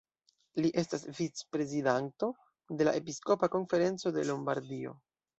[0.63, 2.29] Li estas vic-prezidanto
[2.79, 4.95] de la Episkopa konferenco de Lombardio.